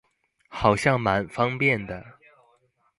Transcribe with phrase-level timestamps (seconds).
[0.49, 2.03] 好像滿方便的